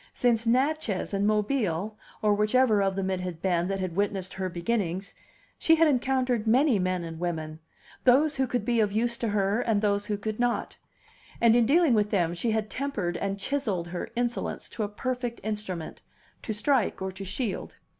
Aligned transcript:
Since 0.15 0.47
Natchez 0.47 1.13
and 1.13 1.27
Mobile 1.27 1.95
(or 2.23 2.33
whichever 2.33 2.81
of 2.81 2.95
them 2.95 3.11
it 3.11 3.19
had 3.19 3.39
been 3.39 3.67
that 3.67 3.77
had 3.79 3.95
witnessed 3.95 4.33
her 4.33 4.49
beginnings) 4.49 5.13
she 5.59 5.75
had 5.75 5.87
encountered 5.87 6.47
many 6.47 6.79
men 6.79 7.03
and 7.03 7.19
women, 7.19 7.59
those 8.03 8.33
who 8.35 8.47
could 8.47 8.65
be 8.65 8.79
of 8.79 8.91
use 8.91 9.15
to 9.19 9.27
her 9.27 9.61
and 9.61 9.79
those 9.79 10.07
who 10.07 10.17
could 10.17 10.39
not; 10.39 10.75
and 11.39 11.55
in 11.55 11.67
dealing 11.67 11.93
with 11.93 12.09
them 12.09 12.33
she 12.33 12.49
had 12.49 12.67
tempered 12.67 13.15
and 13.17 13.37
chiselled 13.37 13.89
her 13.89 14.09
insolence 14.15 14.69
to 14.69 14.81
a 14.81 14.89
perfect 14.89 15.39
instrument, 15.43 16.01
to 16.41 16.51
strike 16.51 16.99
or 16.99 17.11
to 17.11 17.23
shield. 17.23 17.75